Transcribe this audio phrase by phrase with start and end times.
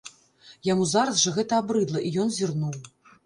[0.67, 2.75] Яму зараз жа гэта абрыдала, і ён зірнуў.